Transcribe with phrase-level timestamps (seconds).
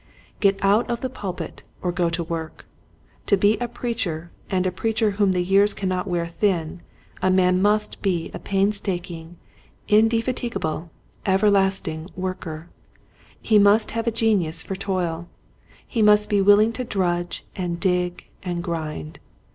[0.39, 2.65] Get out of the pulpit or go to work.
[3.27, 6.81] To be a preacher and a preacher whom the years cannot wear thin,
[7.21, 9.37] a man must be a painstaking,
[9.87, 10.89] indefatigable,
[11.23, 12.71] everlasting worker.
[13.43, 15.29] He must have a genius for toil.
[15.85, 19.19] He must be willing to drudge and dig and grind.